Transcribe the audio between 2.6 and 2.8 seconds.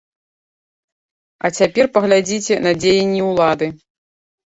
на